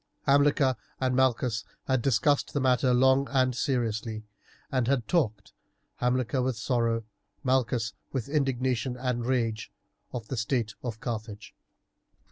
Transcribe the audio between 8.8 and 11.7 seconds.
and rage, of the state of Carthage.